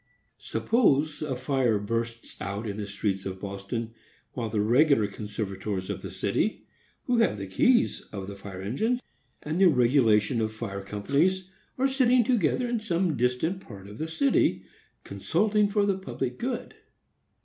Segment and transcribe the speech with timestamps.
[0.39, 3.93] Suppose a fire bursts out in the streets of Boston,
[4.33, 6.65] while the regular conservators of the city,
[7.03, 8.99] who have the keys of the fire engines,
[9.43, 14.07] and the regulation of fire companies, are sitting together in some distant part of the
[14.07, 14.63] city,
[15.03, 16.73] consulting for the public good.